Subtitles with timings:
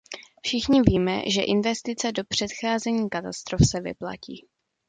[0.41, 4.47] Všichni víme, že investice do předcházení katastrof se vyplatí.